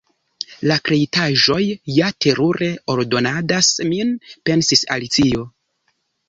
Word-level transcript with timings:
"La 0.69 0.77
kreitaĵoj 0.87 1.59
ja 1.97 2.07
terure 2.25 2.71
ordonadas 2.95 3.71
min," 3.91 4.15
pensis 4.51 4.83
Alicio. 4.97 5.47